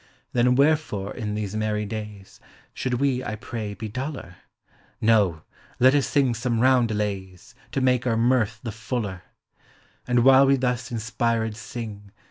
[0.33, 2.39] Then wherefore, in these merry days,
[2.73, 4.37] Should we, I pray, be duller?
[4.99, 5.43] No,
[5.79, 7.53] let us sing some roundelays.
[7.73, 9.21] To make our mirth the fuller;
[10.07, 12.09] And while we thus inspired sing.